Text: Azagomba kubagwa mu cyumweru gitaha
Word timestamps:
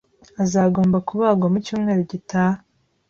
Azagomba 0.43 0.97
kubagwa 1.07 1.47
mu 1.53 1.57
cyumweru 1.65 2.01
gitaha 2.11 2.59